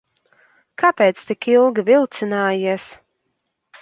Kāpēc 0.83 1.21
tik 1.29 1.47
ilgi 1.57 1.85
vilcinājies? 1.91 2.89